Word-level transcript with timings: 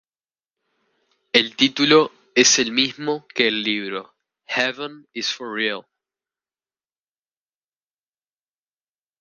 El 1.31 1.55
título 1.55 2.11
es 2.33 2.57
el 2.57 2.71
mismo 2.71 3.27
que 3.35 3.47
el 3.47 3.61
libro: 3.61 4.15
Heaven 4.47 5.07
Is 5.13 5.31
for 5.31 5.53
Real. 5.55 5.85